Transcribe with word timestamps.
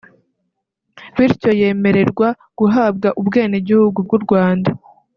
bityo 1.17 1.49
yemererwa 1.61 2.27
guhabwa 2.59 3.09
ubwenegihugu 3.19 3.99
bw’u 4.05 4.19
Rwanda 4.25 4.69